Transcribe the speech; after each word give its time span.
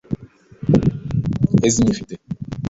Ezinifite 1.67 2.15